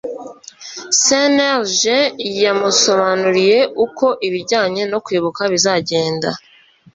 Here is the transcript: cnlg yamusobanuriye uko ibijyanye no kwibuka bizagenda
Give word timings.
cnlg 1.01 1.81
yamusobanuriye 2.43 3.59
uko 3.85 4.05
ibijyanye 4.27 4.83
no 4.91 4.99
kwibuka 5.05 5.41
bizagenda 5.51 6.29